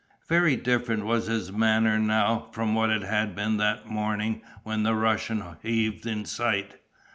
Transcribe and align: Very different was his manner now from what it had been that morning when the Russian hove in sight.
Very 0.27 0.55
different 0.55 1.05
was 1.05 1.27
his 1.27 1.51
manner 1.51 1.99
now 1.99 2.49
from 2.53 2.73
what 2.73 2.89
it 2.89 3.03
had 3.03 3.35
been 3.35 3.57
that 3.57 3.85
morning 3.85 4.41
when 4.63 4.81
the 4.81 4.95
Russian 4.95 5.41
hove 5.41 5.63
in 6.07 6.25
sight. 6.25 6.79